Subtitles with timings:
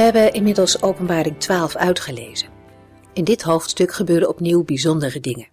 [0.00, 2.48] We hebben inmiddels Openbaring 12 uitgelezen.
[3.12, 5.48] In dit hoofdstuk gebeuren opnieuw bijzondere dingen.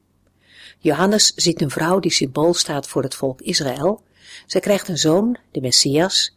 [0.80, 4.04] Johannes ziet een vrouw die symbool staat voor het volk Israël.
[4.46, 6.36] Zij krijgt een zoon, de Messias,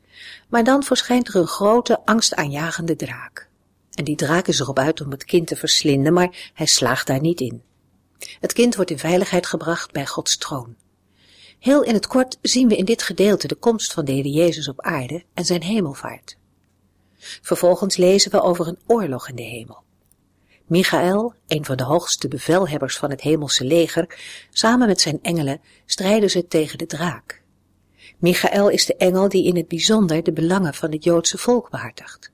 [0.49, 3.49] maar dan verschijnt er een grote, angstaanjagende draak.
[3.95, 7.21] En die draak is erop uit om het kind te verslinden, maar hij slaagt daar
[7.21, 7.63] niet in.
[8.41, 10.77] Het kind wordt in veiligheid gebracht bij Gods troon.
[11.59, 14.69] Heel in het kort zien we in dit gedeelte de komst van de Heer Jezus
[14.69, 16.39] op aarde en zijn hemelvaart.
[17.21, 19.83] Vervolgens lezen we over een oorlog in de hemel.
[20.67, 24.19] Michael, een van de hoogste bevelhebbers van het hemelse leger,
[24.51, 27.43] samen met zijn engelen strijden ze tegen de draak.
[28.19, 32.33] Michael is de engel die in het bijzonder de belangen van het Joodse volk behartigt.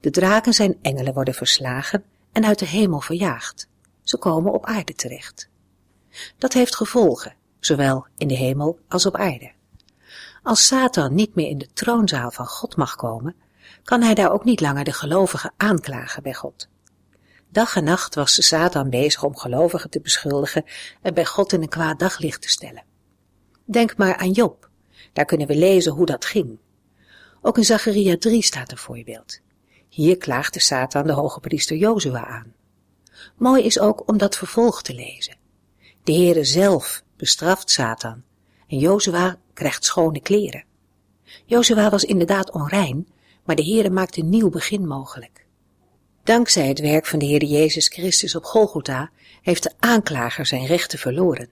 [0.00, 3.68] De draken zijn engelen worden verslagen en uit de hemel verjaagd.
[4.02, 5.48] Ze komen op aarde terecht.
[6.38, 9.52] Dat heeft gevolgen, zowel in de hemel als op aarde.
[10.42, 13.34] Als Satan niet meer in de troonzaal van God mag komen,
[13.84, 16.68] kan hij daar ook niet langer de gelovigen aanklagen bij God.
[17.48, 20.64] Dag en nacht was Satan bezig om gelovigen te beschuldigen
[21.02, 22.84] en bij God in een kwaad daglicht te stellen.
[23.64, 24.68] Denk maar aan Job.
[25.12, 26.58] Daar kunnen we lezen hoe dat ging.
[27.42, 29.40] Ook in Zacharia 3 staat een voorbeeld.
[29.88, 32.54] Hier klaagde Satan de hoge priester Jozua aan.
[33.36, 35.36] Mooi is ook om dat vervolg te lezen.
[36.04, 38.22] De Heere zelf bestraft Satan
[38.68, 40.64] en Jozua krijgt schone kleren.
[41.44, 43.08] Jozua was inderdaad onrein,
[43.46, 45.44] maar de Heere maakt een nieuw begin mogelijk.
[46.24, 49.10] Dankzij het werk van de Heer Jezus Christus op Golgotha
[49.42, 51.48] heeft de aanklager zijn rechten verloren.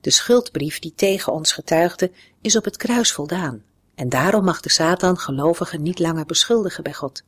[0.00, 2.10] De schuldbrief die tegen ons getuigde
[2.40, 3.62] is op het kruis voldaan
[3.94, 7.22] en daarom mag de Satan gelovigen niet langer beschuldigen bij God.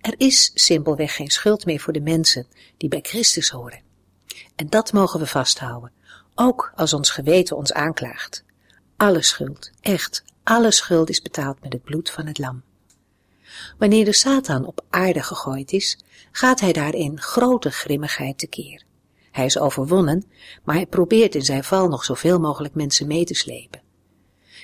[0.00, 2.46] Er is simpelweg geen schuld meer voor de mensen
[2.76, 3.80] die bij Christus horen.
[4.56, 5.92] En dat mogen we vasthouden,
[6.34, 8.44] ook als ons geweten ons aanklaagt.
[8.96, 12.62] Alle schuld, echt, alle schuld is betaald met het bloed van het lam.
[13.78, 15.98] Wanneer de Satan op aarde gegooid is,
[16.32, 18.82] gaat hij daarin grote grimmigheid tekeer.
[19.30, 20.24] Hij is overwonnen,
[20.64, 23.82] maar hij probeert in zijn val nog zoveel mogelijk mensen mee te slepen.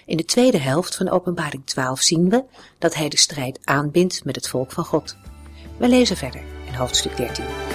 [0.07, 2.45] In de tweede helft van Openbaring 12 zien we
[2.79, 5.17] dat hij de strijd aanbindt met het volk van God.
[5.79, 7.70] We lezen verder in hoofdstuk 13.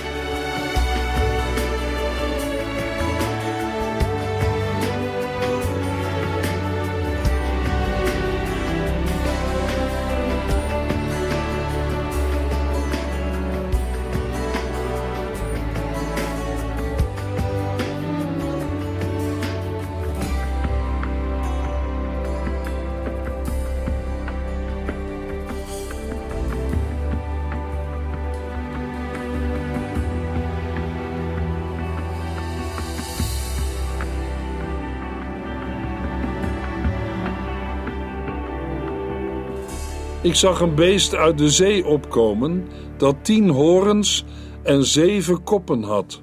[40.35, 44.23] Ik zag een beest uit de zee opkomen dat tien horens
[44.63, 46.21] en zeven koppen had.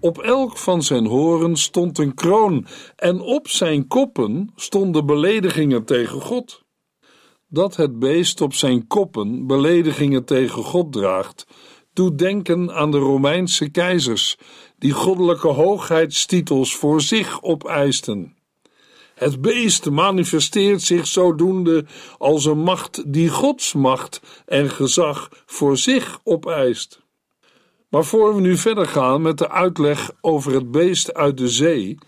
[0.00, 6.20] Op elk van zijn horens stond een kroon en op zijn koppen stonden beledigingen tegen
[6.20, 6.64] God.
[7.48, 11.46] Dat het beest op zijn koppen beledigingen tegen God draagt,
[11.92, 14.38] doet denken aan de Romeinse keizers,
[14.78, 18.33] die goddelijke hoogheidstitels voor zich opeisten.
[19.14, 21.84] Het beest manifesteert zich zodoende
[22.18, 27.02] als een macht die Gods macht en gezag voor zich opeist.
[27.88, 31.98] Maar voor we nu verder gaan met de uitleg over het beest uit de zee,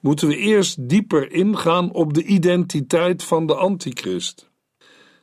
[0.00, 4.50] moeten we eerst dieper ingaan op de identiteit van de Antichrist.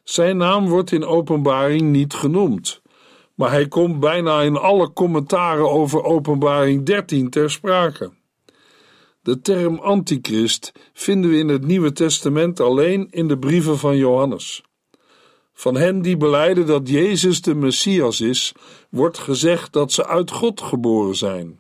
[0.04, 2.82] Zijn naam wordt in Openbaring niet genoemd,
[3.36, 8.12] maar hij komt bijna in alle commentaren over Openbaring 13 ter sprake.
[9.24, 14.64] De term antichrist vinden we in het Nieuwe Testament alleen in de brieven van Johannes.
[15.54, 18.54] Van hen die beleiden dat Jezus de Messias is,
[18.90, 21.60] wordt gezegd dat ze uit God geboren zijn.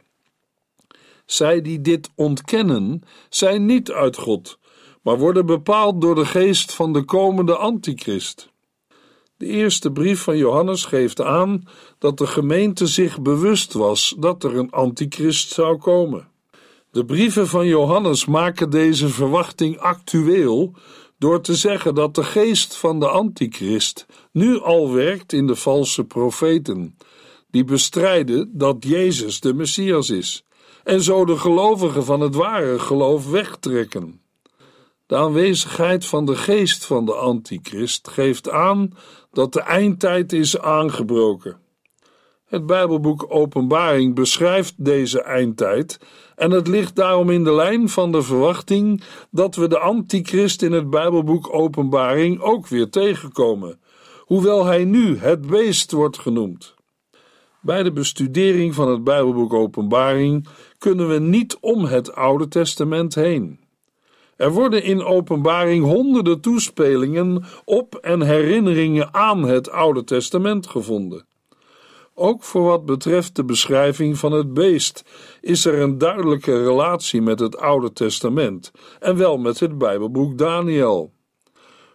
[1.25, 4.59] Zij die dit ontkennen, zijn niet uit God,
[5.01, 8.49] maar worden bepaald door de geest van de komende antichrist.
[9.37, 11.63] De eerste brief van Johannes geeft aan
[11.97, 16.30] dat de gemeente zich bewust was dat er een antichrist zou komen.
[16.91, 20.73] De brieven van Johannes maken deze verwachting actueel
[21.17, 26.03] door te zeggen dat de geest van de antichrist nu al werkt in de valse
[26.03, 26.97] profeten,
[27.49, 30.45] die bestrijden dat Jezus de Messias is,
[30.83, 34.21] en zo de gelovigen van het ware geloof wegtrekken.
[35.05, 38.97] De aanwezigheid van de geest van de antichrist geeft aan
[39.31, 41.60] dat de eindtijd is aangebroken.
[42.51, 45.99] Het Bijbelboek Openbaring beschrijft deze eindtijd
[46.35, 50.71] en het ligt daarom in de lijn van de verwachting dat we de antichrist in
[50.71, 53.79] het Bijbelboek Openbaring ook weer tegenkomen,
[54.19, 56.73] hoewel hij nu het beest wordt genoemd.
[57.61, 63.59] Bij de bestudering van het Bijbelboek Openbaring kunnen we niet om het Oude Testament heen.
[64.35, 71.29] Er worden in Openbaring honderden toespelingen op en herinneringen aan het Oude Testament gevonden.
[72.13, 75.03] Ook voor wat betreft de beschrijving van het beest
[75.41, 81.13] is er een duidelijke relatie met het Oude Testament en wel met het Bijbelboek Daniel.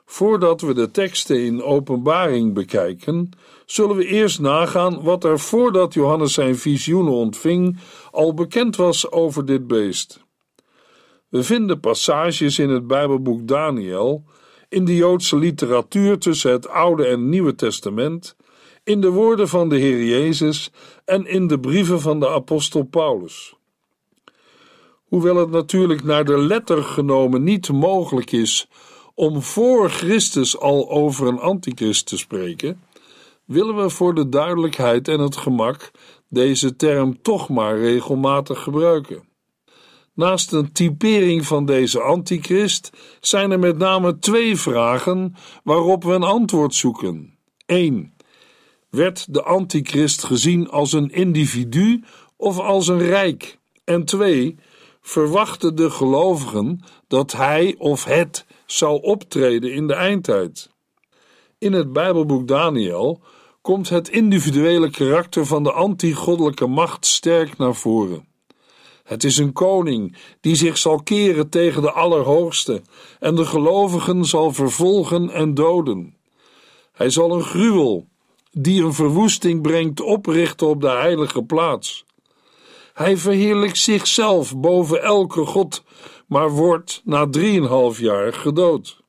[0.05, 3.31] Voordat we de teksten in Openbaring bekijken,
[3.65, 7.79] zullen we eerst nagaan wat er voordat Johannes zijn visioenen ontving
[8.11, 10.25] al bekend was over dit beest.
[11.29, 14.25] We vinden passages in het Bijbelboek Daniel,
[14.69, 18.37] in de Joodse literatuur tussen het Oude en Nieuwe Testament,
[18.87, 20.71] in de woorden van de Heer Jezus
[21.05, 23.55] en in de brieven van de apostel Paulus.
[25.05, 28.69] Hoewel het natuurlijk naar de letter genomen niet mogelijk is
[29.15, 32.83] om voor Christus al over een antichrist te spreken,
[33.44, 35.91] willen we voor de duidelijkheid en het gemak
[36.29, 39.29] deze term toch maar regelmatig gebruiken.
[40.15, 42.91] Naast een typering van deze antichrist
[43.21, 45.35] zijn er met name twee vragen
[45.65, 47.39] waarop we een antwoord zoeken.
[47.67, 48.16] 1.
[48.96, 52.04] Werd de antichrist gezien als een individu
[52.37, 53.58] of als een rijk?
[53.84, 54.56] En 2.
[55.00, 60.70] Verwachten de gelovigen dat hij of het zou optreden in de eindtijd?
[61.58, 63.20] In het Bijbelboek Daniel
[63.60, 68.28] komt het individuele karakter van de antigoddelijke macht sterk naar voren.
[69.04, 72.82] Het is een koning die zich zal keren tegen de Allerhoogste
[73.20, 76.16] en de gelovigen zal vervolgen en doden.
[76.93, 78.06] Hij zal een gruwel,
[78.58, 82.05] die een verwoesting brengt, oprichten op de heilige plaats.
[82.93, 85.85] Hij verheerlijkt zichzelf boven elke god,
[86.26, 89.00] maar wordt na drieënhalf jaar gedood.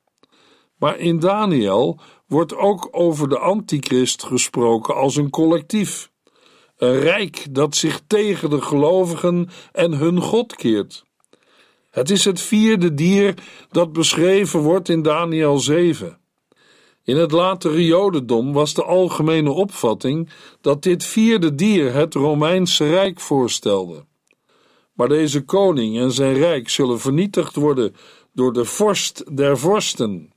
[0.77, 6.11] Maar in Daniel wordt ook over de antichrist gesproken als een collectief.
[6.77, 11.03] Een rijk dat zich tegen de gelovigen en hun God keert.
[11.89, 13.33] Het is het vierde dier
[13.71, 16.19] dat beschreven wordt in Daniel 7.
[17.07, 20.29] In het latere Jodendom was de algemene opvatting
[20.61, 24.05] dat dit vierde dier het Romeinse Rijk voorstelde.
[24.93, 27.95] Maar deze koning en zijn rijk zullen vernietigd worden
[28.33, 30.33] door de vorst der vorsten.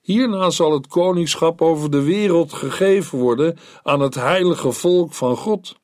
[0.00, 5.74] Hierna zal het koningschap over de wereld gegeven worden aan het heilige volk van God.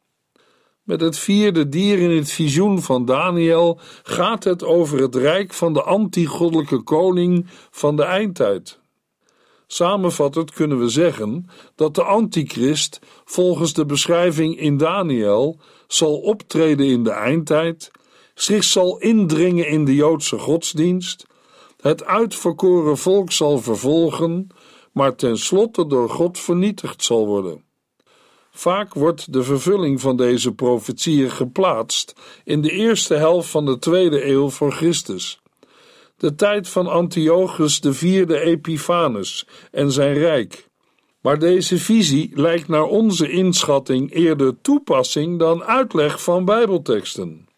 [0.83, 5.73] Met het vierde dier in het visioen van Daniel gaat het over het rijk van
[5.73, 8.81] de antigoddelijke koning van de eindtijd.
[9.73, 17.05] Samenvattend kunnen we zeggen dat de antichrist volgens de beschrijving in Daniel zal optreden in
[17.05, 17.91] de eindtijd,
[18.35, 21.27] zich zal indringen in de Joodse godsdienst
[21.81, 24.47] het uitverkoren volk zal vervolgen,
[24.93, 27.65] maar tenslotte door God vernietigd zal worden.
[28.51, 34.27] Vaak wordt de vervulling van deze profetieën geplaatst in de eerste helft van de tweede
[34.27, 35.42] eeuw voor Christus,
[36.23, 40.69] de tijd van Antiochus IV Epiphanes en zijn rijk.
[41.21, 47.49] Maar deze visie lijkt naar onze inschatting eerder toepassing dan uitleg van Bijbelteksten.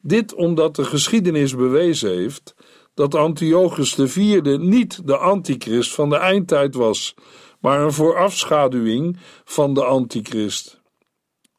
[0.00, 2.54] Dit omdat de geschiedenis bewezen heeft
[2.94, 7.14] dat Antiochus IV niet de antichrist van de eindtijd was,
[7.60, 10.80] maar een voorafschaduwing van de antichrist.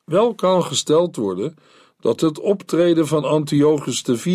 [0.05, 1.55] Wel kan gesteld worden
[2.05, 4.25] dat het optreden van Antiochus IV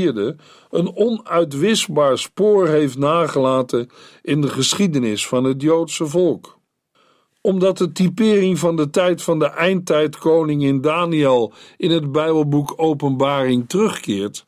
[0.70, 3.90] een onuitwisbaar spoor heeft nagelaten
[4.22, 6.58] in de geschiedenis van het Joodse volk.
[7.40, 13.68] Omdat de typering van de tijd van de eindtijdkoning in Daniel in het Bijbelboek Openbaring
[13.68, 14.44] terugkeert,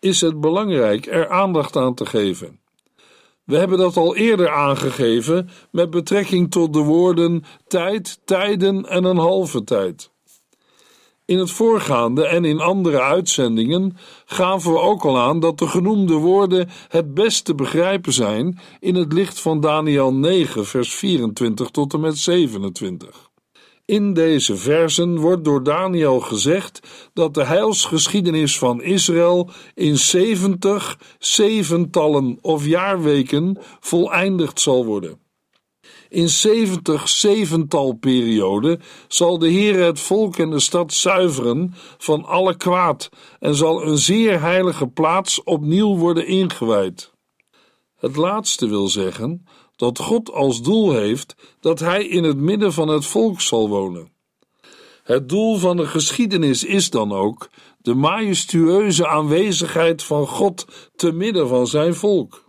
[0.00, 2.60] is het belangrijk er aandacht aan te geven.
[3.44, 9.18] We hebben dat al eerder aangegeven met betrekking tot de woorden tijd, tijden en een
[9.18, 10.12] halve tijd.
[11.26, 16.14] In het voorgaande en in andere uitzendingen gaven we ook al aan dat de genoemde
[16.14, 21.92] woorden het best te begrijpen zijn in het licht van Daniel 9, vers 24 tot
[21.92, 23.30] en met 27.
[23.84, 32.38] In deze versen wordt door Daniel gezegd dat de heilsgeschiedenis van Israël in zeventig zeventallen
[32.40, 35.23] of jaarweken voleindigd zal worden.
[36.14, 43.08] In zeventig zeventalperioden zal de Heer het volk en de stad zuiveren van alle kwaad
[43.40, 47.12] en zal een zeer heilige plaats opnieuw worden ingewijd.
[47.96, 52.88] Het laatste wil zeggen dat God als doel heeft dat Hij in het midden van
[52.88, 54.12] het volk zal wonen.
[55.02, 60.66] Het doel van de geschiedenis is dan ook de majestueuze aanwezigheid van God
[60.96, 62.43] te midden van zijn volk.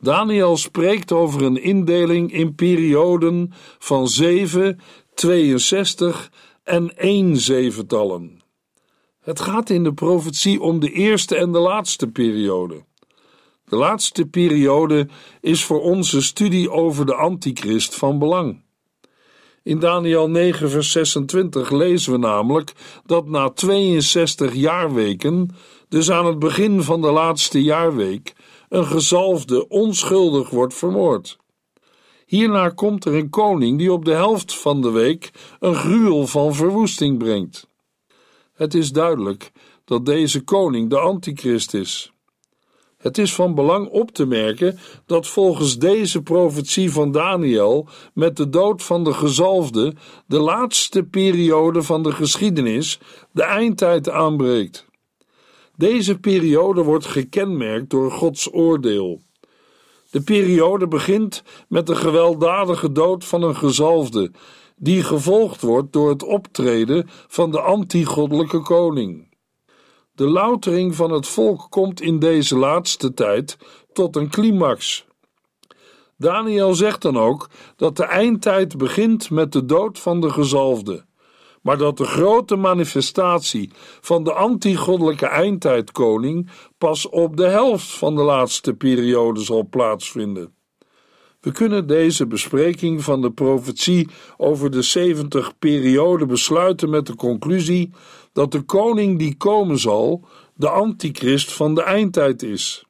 [0.00, 4.80] Daniel spreekt over een indeling in perioden van 7,
[5.14, 6.30] 62
[6.64, 8.42] en 1 zeventallen.
[9.20, 12.84] Het gaat in de profetie om de eerste en de laatste periode.
[13.64, 15.08] De laatste periode
[15.40, 18.62] is voor onze studie over de Antichrist van belang.
[19.62, 22.72] In Daniel 9, vers 26 lezen we namelijk
[23.06, 25.48] dat na 62 jaarweken,
[25.88, 28.34] dus aan het begin van de laatste jaarweek,
[28.70, 31.38] een gezalfde onschuldig wordt vermoord.
[32.26, 36.54] Hierna komt er een koning die op de helft van de week een gruwel van
[36.54, 37.68] verwoesting brengt.
[38.52, 39.52] Het is duidelijk
[39.84, 42.12] dat deze koning de antichrist is.
[42.96, 48.48] Het is van belang op te merken dat volgens deze profetie van Daniel met de
[48.48, 49.94] dood van de gezalfde
[50.26, 52.98] de laatste periode van de geschiedenis,
[53.32, 54.89] de eindtijd aanbreekt.
[55.80, 59.22] Deze periode wordt gekenmerkt door Gods oordeel.
[60.10, 64.30] De periode begint met de gewelddadige dood van een gezalfde,
[64.76, 69.34] die gevolgd wordt door het optreden van de antigoddelijke koning.
[70.12, 73.56] De loutering van het volk komt in deze laatste tijd
[73.92, 75.06] tot een climax.
[76.16, 81.04] Daniel zegt dan ook dat de eindtijd begint met de dood van de gezalfde,
[81.60, 88.22] maar dat de grote manifestatie van de antigoddelijke eindtijdkoning pas op de helft van de
[88.22, 90.54] laatste periode zal plaatsvinden.
[91.40, 97.90] We kunnen deze bespreking van de profetie over de 70 periode besluiten met de conclusie
[98.32, 100.24] dat de koning die komen zal,
[100.54, 102.84] de antichrist van de eindtijd is.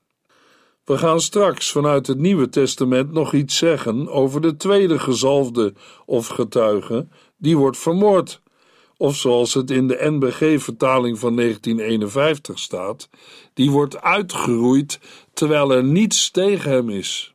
[0.84, 5.74] We gaan straks vanuit het Nieuwe Testament nog iets zeggen over de tweede gezalfde
[6.06, 8.42] of getuige, die wordt vermoord.
[9.00, 13.08] Of zoals het in de NBG-vertaling van 1951 staat,
[13.54, 15.00] die wordt uitgeroeid
[15.32, 17.34] terwijl er niets tegen hem is.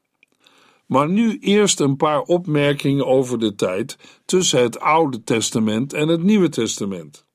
[0.85, 6.23] Maar nu eerst een paar opmerkingen over de tijd tussen het Oude Testament en het
[6.23, 7.25] Nieuwe Testament.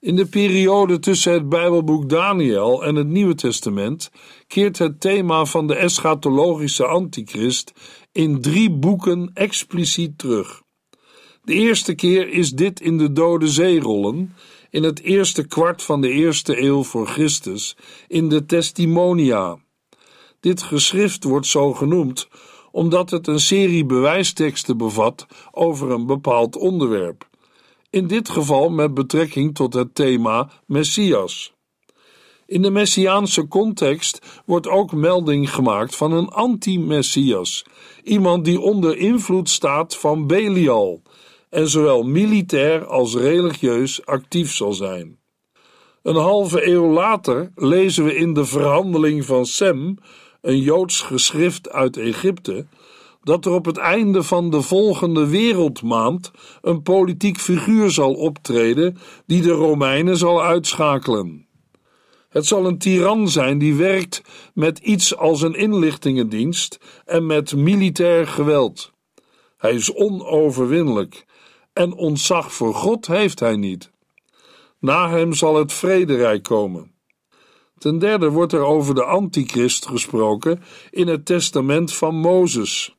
[0.00, 4.10] In de periode tussen het Bijbelboek Daniel en het Nieuwe Testament
[4.46, 7.72] keert het thema van de eschatologische antichrist
[8.12, 10.63] in drie boeken expliciet terug.
[11.44, 14.36] De eerste keer is dit in de Dode Zeerollen,
[14.70, 17.76] in het eerste kwart van de eerste eeuw voor Christus,
[18.08, 19.58] in de Testimonia.
[20.40, 22.28] Dit geschrift wordt zo genoemd
[22.70, 27.28] omdat het een serie bewijsteksten bevat over een bepaald onderwerp
[27.94, 31.52] in dit geval met betrekking tot het thema Messias.
[32.46, 37.64] In de messiaanse context wordt ook melding gemaakt van een anti-messias,
[38.02, 41.02] iemand die onder invloed staat van Belial
[41.54, 45.18] en zowel militair als religieus actief zal zijn.
[46.02, 49.98] Een halve eeuw later lezen we in de verhandeling van Sem,
[50.40, 52.66] een Joods geschrift uit Egypte,
[53.22, 56.30] dat er op het einde van de volgende wereldmaand
[56.62, 61.46] een politiek figuur zal optreden die de Romeinen zal uitschakelen.
[62.28, 64.22] Het zal een tiran zijn die werkt
[64.54, 68.92] met iets als een inlichtingendienst en met militair geweld.
[69.56, 71.24] Hij is onoverwinnelijk
[71.74, 73.90] en ontzag voor God heeft hij niet.
[74.78, 76.92] Na hem zal het vrederijk komen.
[77.78, 82.96] Ten derde wordt er over de antichrist gesproken in het testament van Mozes.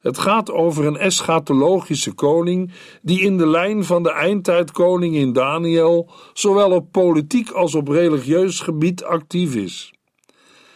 [0.00, 2.72] Het gaat over een eschatologische koning
[3.02, 8.60] die in de lijn van de eindtijdkoning in Daniel zowel op politiek als op religieus
[8.60, 9.92] gebied actief is.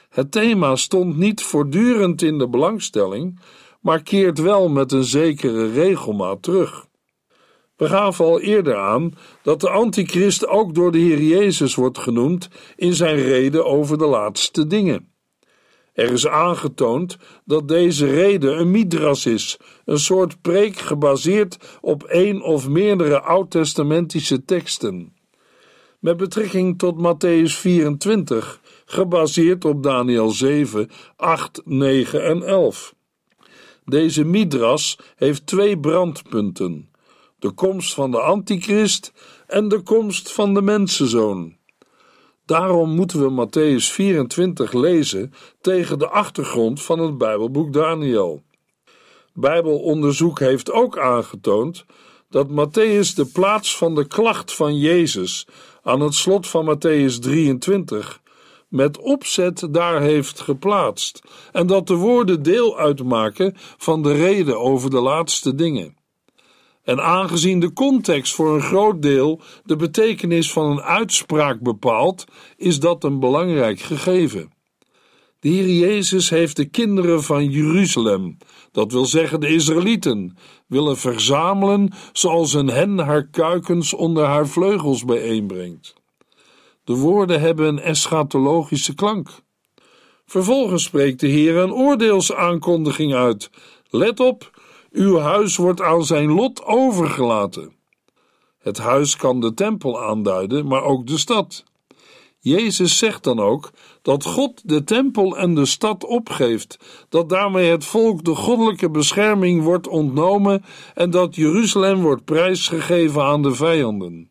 [0.09, 3.41] Het thema stond niet voortdurend in de belangstelling,
[3.81, 6.87] maar keert wel met een zekere regelmaat terug.
[7.77, 12.49] We gaven al eerder aan dat de antichrist ook door de Heer Jezus wordt genoemd
[12.77, 15.15] in zijn reden over de laatste dingen.
[15.93, 22.43] Er is aangetoond dat deze reden een midras is, een soort preek gebaseerd op één
[22.43, 25.15] of meerdere oud-testamentische teksten.
[26.01, 32.95] Met betrekking tot Matthäus 24, gebaseerd op Daniel 7, 8, 9 en 11.
[33.85, 36.91] Deze midras heeft twee brandpunten.
[37.47, 39.13] De komst van de antichrist
[39.47, 41.57] en de komst van de mensenzoon.
[42.45, 48.43] Daarom moeten we Matthäus 24 lezen tegen de achtergrond van het Bijbelboek Daniel.
[49.35, 51.85] Bijbelonderzoek heeft ook aangetoond
[52.31, 55.47] dat Matthäus de plaats van de klacht van Jezus
[55.83, 58.21] aan het slot van Matthäus 23
[58.69, 61.23] met opzet daar heeft geplaatst
[61.53, 66.05] en dat de woorden deel uitmaken van de reden over de laatste dingen.
[66.87, 72.25] En aangezien de context voor een groot deel de betekenis van een uitspraak bepaalt,
[72.57, 74.53] is dat een belangrijk gegeven.
[75.41, 78.37] De Heer Jezus heeft de kinderen van Jeruzalem,
[78.73, 85.05] dat wil zeggen de Israëlieten, willen verzamelen zoals een hen haar kuikens onder haar vleugels
[85.05, 85.95] bijeenbrengt.
[86.85, 89.29] De woorden hebben een eschatologische klank.
[90.27, 93.51] Vervolgens spreekt de Heer een oordeelsaankondiging uit.
[93.91, 94.56] Let op,
[94.97, 97.73] uw huis wordt aan zijn lot overgelaten.
[98.59, 101.65] Het huis kan de tempel aanduiden, maar ook de stad.
[102.39, 103.71] Jezus zegt dan ook
[104.03, 109.63] dat God de tempel en de stad opgeeft, dat daarmee het volk de goddelijke bescherming
[109.63, 114.31] wordt ontnomen en dat Jeruzalem wordt prijsgegeven aan de vijanden.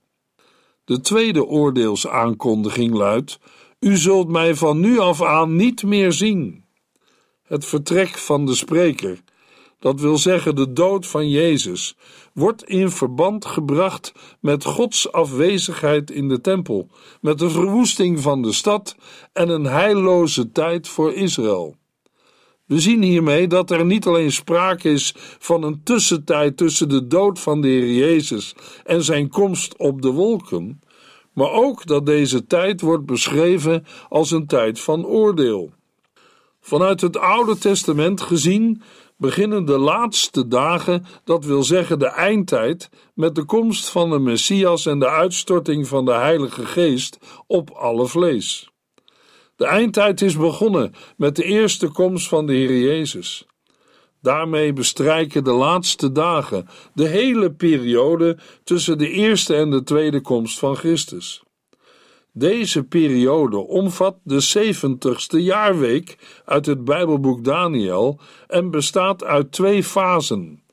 [0.85, 3.39] De tweede oordeelsaankondiging luidt:
[3.79, 6.63] U zult mij van nu af aan niet meer zien.
[7.43, 9.23] Het vertrek van de spreker
[9.79, 11.95] dat wil zeggen de dood van Jezus,
[12.33, 16.89] wordt in verband gebracht met Gods afwezigheid in de tempel,
[17.21, 18.95] met de verwoesting van de stad
[19.33, 21.75] en een heilloze tijd voor Israël.
[22.65, 27.39] We zien hiermee dat er niet alleen sprake is van een tussentijd tussen de dood
[27.39, 30.79] van de Heer Jezus en zijn komst op de wolken,
[31.33, 35.73] maar ook dat deze tijd wordt beschreven als een tijd van oordeel.
[36.65, 38.81] Vanuit het Oude Testament gezien
[39.17, 44.85] beginnen de laatste dagen, dat wil zeggen de eindtijd, met de komst van de Messias
[44.85, 48.69] en de uitstorting van de Heilige Geest op alle vlees.
[49.55, 53.45] De eindtijd is begonnen met de eerste komst van de Heer Jezus.
[54.21, 60.59] Daarmee bestrijken de laatste dagen de hele periode tussen de eerste en de tweede komst
[60.59, 61.44] van Christus.
[62.37, 70.63] Deze periode omvat de zeventigste jaarweek uit het Bijbelboek Daniel en bestaat uit twee fasen.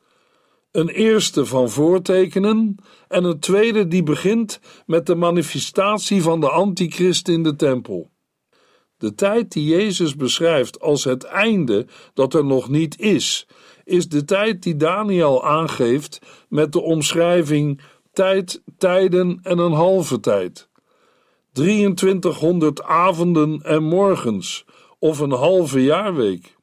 [0.71, 2.77] Een eerste van voortekenen
[3.09, 8.11] en een tweede die begint met de manifestatie van de antichrist in de tempel.
[8.97, 13.47] De tijd die Jezus beschrijft als het einde dat er nog niet is,
[13.85, 17.81] is de tijd die Daniel aangeeft met de omschrijving
[18.13, 20.71] tijd, tijden en een halve tijd.
[21.53, 24.65] 2300 avonden en morgens
[24.99, 26.57] of een halve jaarweek.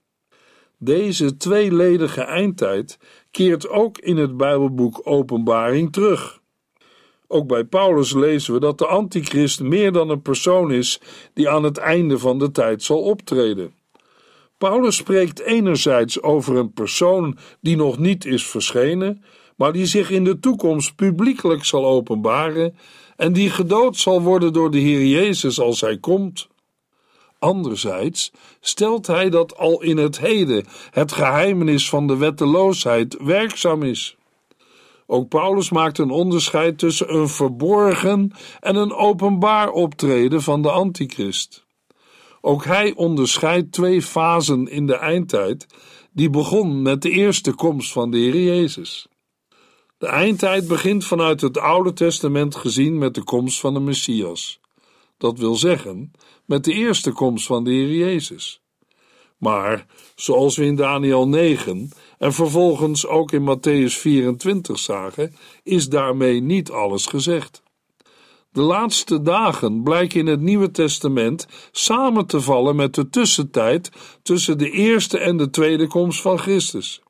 [0.77, 2.97] Deze tweeledige eindtijd
[3.31, 6.39] keert ook in het Bijbelboek Openbaring terug.
[7.27, 11.01] Ook bij Paulus lezen we dat de antichrist meer dan een persoon is
[11.33, 13.73] die aan het einde van de tijd zal optreden.
[14.57, 19.23] Paulus spreekt enerzijds over een persoon die nog niet is verschenen,
[19.55, 22.75] maar die zich in de toekomst publiekelijk zal openbaren
[23.19, 26.47] en die gedood zal worden door de Heer Jezus als hij komt.
[27.39, 34.17] Anderzijds stelt hij dat al in het heden het geheimenis van de wetteloosheid werkzaam is.
[35.05, 41.65] Ook Paulus maakt een onderscheid tussen een verborgen en een openbaar optreden van de antichrist.
[42.41, 45.65] Ook hij onderscheidt twee fasen in de eindtijd,
[46.11, 49.07] die begon met de eerste komst van de Heer Jezus.
[49.99, 54.59] De eindtijd begint vanuit het Oude Testament gezien met de komst van de Messias.
[55.17, 56.11] Dat wil zeggen,
[56.45, 58.61] met de eerste komst van de Heer Jezus.
[59.37, 59.85] Maar,
[60.15, 66.71] zoals we in Daniel 9 en vervolgens ook in Matthäus 24 zagen, is daarmee niet
[66.71, 67.63] alles gezegd.
[68.51, 74.57] De laatste dagen blijken in het Nieuwe Testament samen te vallen met de tussentijd tussen
[74.57, 77.01] de eerste en de tweede komst van Christus.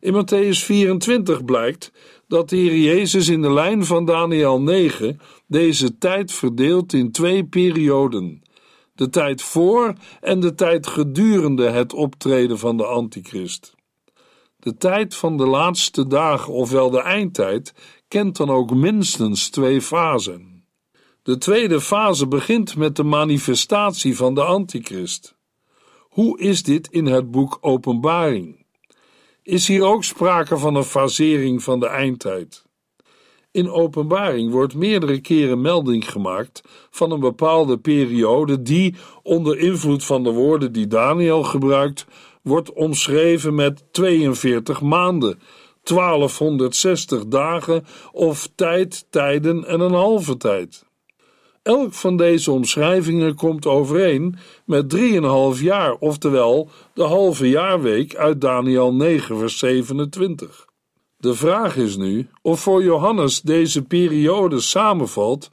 [0.00, 1.92] In Matthäus 24 blijkt
[2.28, 7.44] dat de Heer Jezus in de lijn van Daniel 9 deze tijd verdeelt in twee
[7.44, 8.42] perioden:
[8.94, 13.74] de tijd voor en de tijd gedurende het optreden van de Antichrist.
[14.58, 17.74] De tijd van de laatste dagen, ofwel de eindtijd,
[18.08, 20.64] kent dan ook minstens twee fasen.
[21.22, 25.36] De tweede fase begint met de manifestatie van de Antichrist.
[26.00, 28.65] Hoe is dit in het boek Openbaring?
[29.46, 32.64] Is hier ook sprake van een fasering van de eindtijd.
[33.50, 40.22] In openbaring wordt meerdere keren melding gemaakt van een bepaalde periode die, onder invloed van
[40.22, 42.06] de woorden die Daniel gebruikt,
[42.42, 45.40] wordt omschreven met 42 maanden,
[45.82, 50.85] 1260 dagen of tijd, tijden en een halve tijd.
[51.66, 58.94] Elk van deze omschrijvingen komt overeen met 3,5 jaar, oftewel de halve jaarweek uit Daniel
[58.94, 60.66] 9, vers 27.
[61.16, 65.48] De vraag is nu of voor Johannes deze periode samenvalt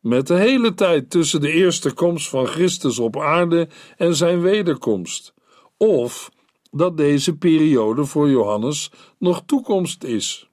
[0.00, 5.34] met de hele tijd tussen de eerste komst van Christus op aarde en zijn wederkomst,
[5.76, 6.30] of
[6.70, 10.48] dat deze periode voor Johannes nog toekomst is.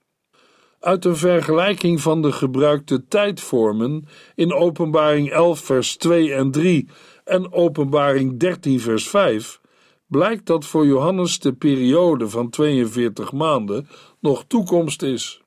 [0.82, 6.89] Uit een vergelijking van de gebruikte tijdvormen in Openbaring 11, vers 2 en 3
[7.24, 9.60] en Openbaring 13, vers 5
[10.08, 13.88] blijkt dat voor Johannes de periode van 42 maanden
[14.20, 15.41] nog toekomst is.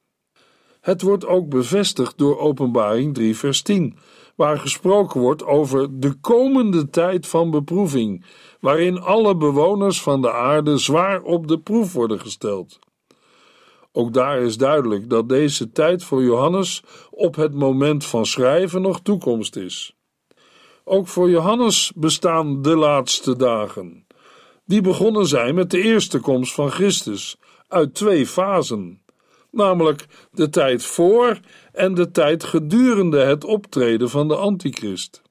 [0.81, 3.97] Het wordt ook bevestigd door Openbaring 3, vers 10,
[4.37, 8.25] waar gesproken wordt over de komende tijd van beproeving,
[8.61, 12.79] waarin alle bewoners van de aarde zwaar op de proef worden gesteld.
[13.97, 19.01] Ook daar is duidelijk dat deze tijd voor Johannes op het moment van schrijven nog
[19.01, 19.97] toekomst is.
[20.85, 24.07] Ook voor Johannes bestaan de laatste dagen.
[24.65, 27.37] Die begonnen zijn met de eerste komst van Christus
[27.69, 29.03] uit twee fasen,
[29.51, 31.41] namelijk de tijd voor
[31.73, 35.23] en de tijd gedurende het optreden van de Antichrist.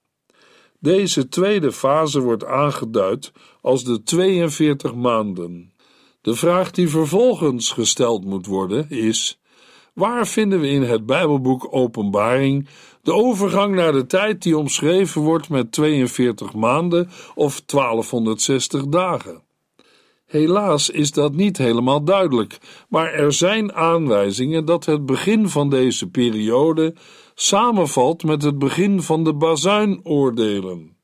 [0.79, 5.72] Deze tweede fase wordt aangeduid als de 42 maanden.
[6.23, 9.39] De vraag die vervolgens gesteld moet worden is:
[9.93, 12.67] waar vinden we in het Bijbelboek Openbaring
[13.01, 19.43] de overgang naar de tijd die omschreven wordt met 42 maanden of 1260 dagen?
[20.25, 22.57] Helaas is dat niet helemaal duidelijk,
[22.89, 26.95] maar er zijn aanwijzingen dat het begin van deze periode
[27.33, 30.97] samenvalt met het begin van de bazuinoordelen.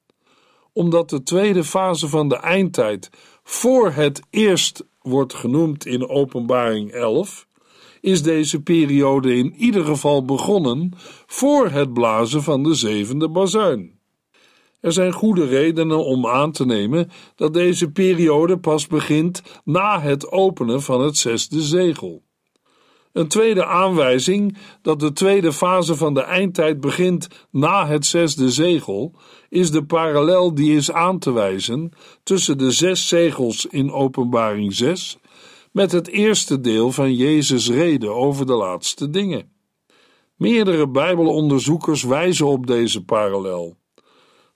[0.74, 3.10] Omdat de tweede fase van de eindtijd
[3.44, 7.48] voor het eerst wordt genoemd in Openbaring 11,
[8.02, 10.92] is deze periode in ieder geval begonnen
[11.26, 14.00] voor het blazen van de zevende bazuin.
[14.82, 20.32] Er zijn goede redenen om aan te nemen dat deze periode pas begint na het
[20.32, 22.24] openen van het zesde zegel.
[23.20, 29.14] Een tweede aanwijzing dat de tweede fase van de eindtijd begint na het zesde zegel,
[29.50, 31.92] is de parallel die is aan te wijzen
[32.24, 35.18] tussen de zes zegels in Openbaring 6
[35.72, 39.52] met het eerste deel van Jezus' reden over de laatste dingen.
[40.36, 43.78] Meerdere Bijbelonderzoekers wijzen op deze parallel.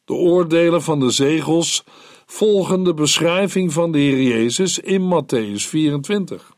[0.06, 1.84] De oordelen van de zegels
[2.26, 6.53] volgen de beschrijving van de Heer Jezus in Matthäus 24.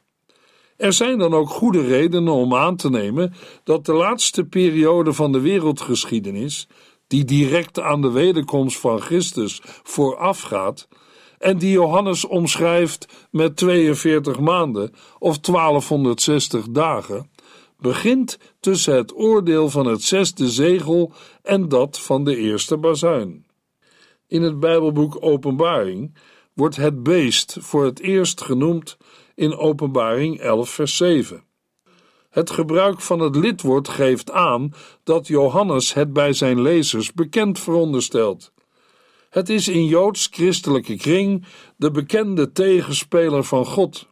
[0.77, 3.33] Er zijn dan ook goede redenen om aan te nemen
[3.63, 6.67] dat de laatste periode van de wereldgeschiedenis,
[7.07, 10.87] die direct aan de wederkomst van Christus voorafgaat
[11.37, 17.29] en die Johannes omschrijft met 42 maanden of 1260 dagen,
[17.79, 21.11] begint tussen het oordeel van het zesde zegel
[21.43, 23.45] en dat van de eerste bazuin.
[24.27, 26.15] In het Bijbelboek Openbaring
[26.53, 28.97] wordt het beest voor het eerst genoemd
[29.35, 31.43] in Openbaring 11, vers 7.
[32.29, 38.53] Het gebruik van het lidwoord geeft aan dat Johannes het bij zijn lezers bekend veronderstelt.
[39.29, 41.45] Het is in joods-christelijke kring
[41.77, 44.07] de bekende tegenspeler van God.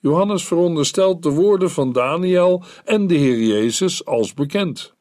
[0.00, 4.94] Johannes veronderstelt de woorden van Daniel en de Heer Jezus als bekend.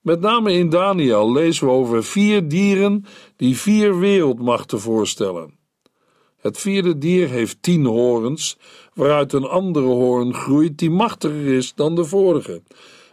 [0.00, 3.04] Met name in Daniel lezen we over vier dieren
[3.36, 5.57] die vier wereldmachten voorstellen.
[6.38, 8.56] Het vierde dier heeft tien horens,
[8.94, 12.62] waaruit een andere hoorn groeit die machtiger is dan de vorige,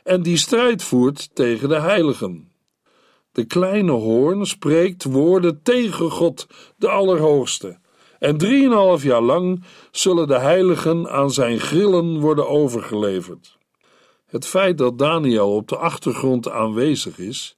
[0.03, 2.51] en die strijd voert tegen de heiligen.
[3.31, 7.79] De kleine hoorn spreekt woorden tegen God, de Allerhoogste,
[8.19, 13.57] en drieënhalf jaar lang zullen de heiligen aan zijn grillen worden overgeleverd.
[14.25, 17.57] Het feit dat Daniel op de achtergrond aanwezig is,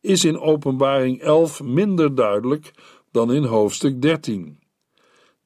[0.00, 2.70] is in Openbaring 11 minder duidelijk
[3.10, 4.58] dan in hoofdstuk 13.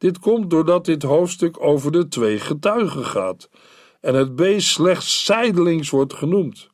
[0.00, 3.48] Dit komt doordat dit hoofdstuk over de twee getuigen gaat
[4.00, 6.68] en het beest slechts zijdelings wordt genoemd.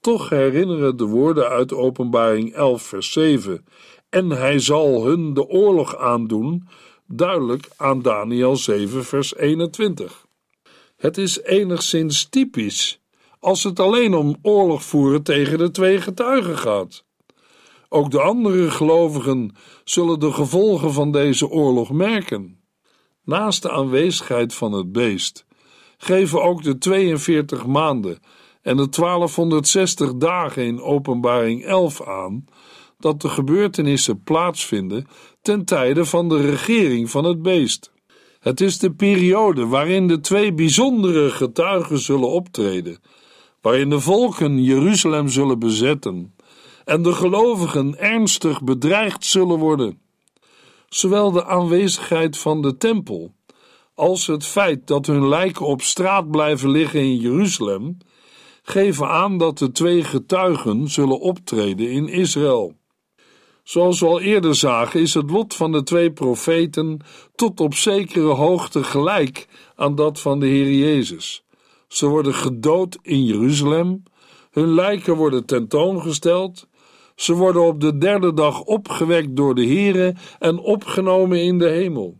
[0.00, 3.64] Toch herinneren de woorden uit Openbaring 11, vers 7
[4.08, 6.68] en hij zal hun de oorlog aandoen,
[7.06, 10.26] duidelijk aan Daniel 7, vers 21.
[10.96, 13.00] Het is enigszins typisch
[13.38, 17.04] als het alleen om oorlog voeren tegen de twee getuigen gaat.
[17.92, 22.60] Ook de andere gelovigen zullen de gevolgen van deze oorlog merken.
[23.24, 25.46] Naast de aanwezigheid van het beest
[26.02, 28.18] geven ook de 42 maanden
[28.62, 32.44] en de 1260 dagen in Openbaring 11 aan
[32.98, 35.06] dat de gebeurtenissen plaatsvinden
[35.42, 37.92] ten tijde van de regering van het beest.
[38.40, 42.98] Het is de periode waarin de twee bijzondere getuigen zullen optreden,
[43.60, 46.34] waarin de volken Jeruzalem zullen bezetten
[46.90, 50.00] en de gelovigen ernstig bedreigd zullen worden.
[50.88, 53.34] Zowel de aanwezigheid van de tempel
[53.94, 57.96] als het feit dat hun lijken op straat blijven liggen in Jeruzalem
[58.62, 62.74] geven aan dat de twee getuigen zullen optreden in Israël.
[63.62, 67.00] Zoals we al eerder zagen, is het lot van de twee profeten
[67.34, 71.44] tot op zekere hoogte gelijk aan dat van de Heer Jezus.
[71.88, 74.02] Ze worden gedood in Jeruzalem,
[74.50, 76.68] hun lijken worden tentoongesteld,
[77.20, 82.18] ze worden op de derde dag opgewekt door de Heere en opgenomen in de hemel.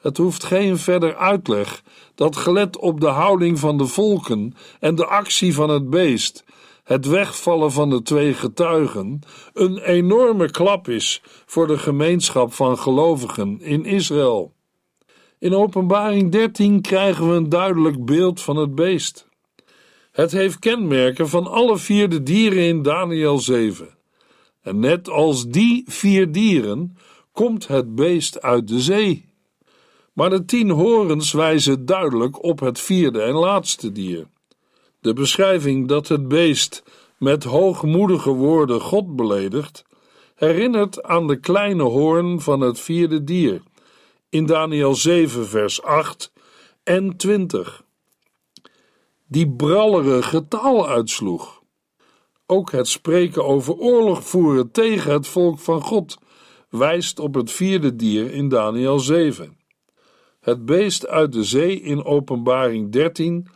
[0.00, 1.82] Het hoeft geen verder uitleg
[2.14, 6.44] dat gelet op de houding van de volken en de actie van het beest,
[6.84, 9.20] het wegvallen van de twee getuigen,
[9.52, 14.52] een enorme klap is voor de gemeenschap van gelovigen in Israël.
[15.38, 19.28] In Openbaring 13 krijgen we een duidelijk beeld van het beest.
[20.12, 24.02] Het heeft kenmerken van alle vier de dieren in Daniel 7.
[24.64, 26.96] En net als die vier dieren
[27.32, 29.32] komt het beest uit de zee.
[30.12, 34.26] Maar de tien horens wijzen duidelijk op het vierde en laatste dier.
[35.00, 36.82] De beschrijving dat het beest
[37.18, 39.84] met hoogmoedige woorden God beledigt,
[40.34, 43.62] herinnert aan de kleine hoorn van het vierde dier
[44.28, 46.32] in Daniel 7, vers 8
[46.82, 47.84] en 20,
[49.26, 51.53] die brallerige taal uitsloeg.
[52.46, 56.18] Ook het spreken over oorlog voeren tegen het volk van God
[56.68, 59.58] wijst op het vierde dier in Daniel 7.
[60.40, 63.46] Het beest uit de zee in Openbaring 13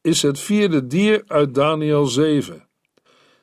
[0.00, 2.68] is het vierde dier uit Daniel 7.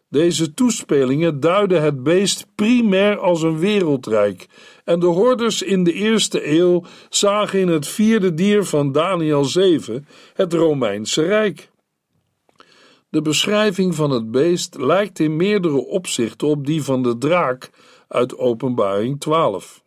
[0.09, 4.47] Deze toespelingen duiden het beest primair als een wereldrijk,
[4.83, 10.07] en de hoorders in de eerste eeuw zagen in het vierde dier van Daniel 7
[10.33, 11.69] het Romeinse Rijk.
[13.09, 17.69] De beschrijving van het beest lijkt in meerdere opzichten op die van de draak
[18.07, 19.83] uit Openbaring 12.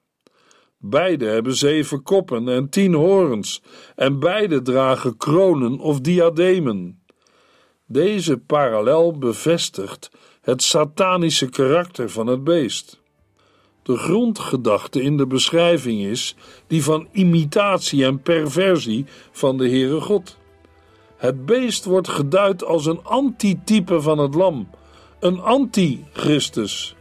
[0.78, 3.62] Beide hebben zeven koppen en tien horens,
[3.96, 7.02] en beide dragen kronen of diademen.
[7.87, 13.00] Deze parallel bevestigt het satanische karakter van het beest.
[13.83, 20.38] De grondgedachte in de beschrijving is die van imitatie en perversie van de Heere God.
[21.20, 24.70] Het beest wordt geduid als een antitype van het lam,
[25.18, 26.96] een anti-Christus.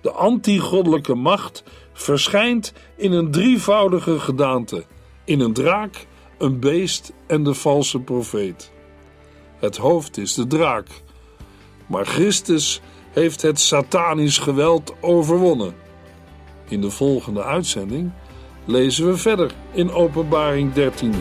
[0.00, 4.84] De anti-goddelijke macht verschijnt in een drievoudige gedaante:
[5.24, 6.06] in een draak,
[6.38, 8.72] een beest en de valse profeet.
[9.58, 10.88] Het hoofd is de draak,
[11.86, 12.80] maar Christus
[13.10, 15.74] heeft het satanisch geweld overwonnen.
[16.68, 18.10] In de volgende uitzending
[18.64, 21.14] lezen we verder in Openbaring 13.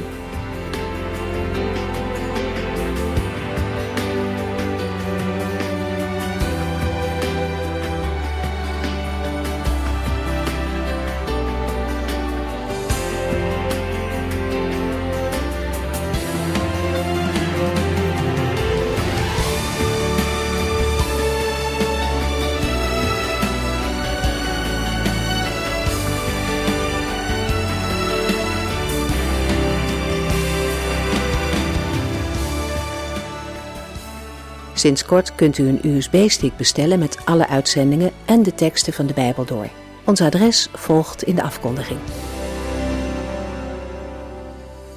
[34.78, 39.14] Sinds kort kunt u een USB-stick bestellen met alle uitzendingen en de teksten van de
[39.14, 39.68] Bijbel door.
[40.04, 42.00] Ons adres volgt in de afkondiging.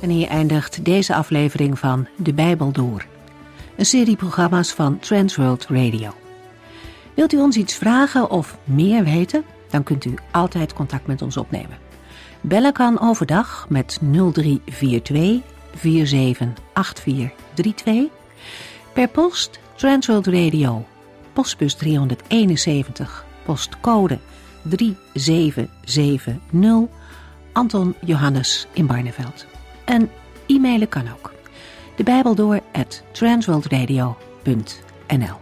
[0.01, 3.07] En hier eindigt deze aflevering van De Bijbel Door.
[3.77, 6.11] Een serie programma's van Transworld Radio.
[7.15, 9.45] Wilt u ons iets vragen of meer weten?
[9.71, 11.79] Dan kunt u altijd contact met ons opnemen.
[12.41, 15.41] Bellen kan overdag met 0342
[15.75, 18.05] 478432.
[18.93, 20.87] Per post Transworld Radio,
[21.33, 24.19] postbus 371, postcode
[24.63, 26.89] 3770,
[27.53, 29.47] Anton Johannes in Barneveld.
[29.85, 30.11] En
[30.47, 31.33] e-mailen kan ook.
[31.97, 35.37] De Bijbel door at transworldradio.nl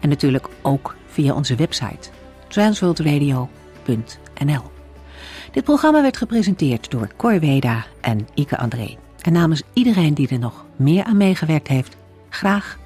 [0.00, 2.08] En natuurlijk ook via onze website
[2.48, 4.62] transworldradio.nl
[5.52, 8.96] Dit programma werd gepresenteerd door Cor Weda en Ike André.
[9.20, 11.96] En namens iedereen die er nog meer aan meegewerkt heeft,
[12.28, 12.78] graag